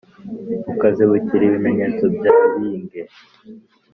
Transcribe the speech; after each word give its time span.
Ukazibukira 0.71 1.43
ibinyeto 1.45 2.05
bya 2.15 2.33
binge 2.53 3.01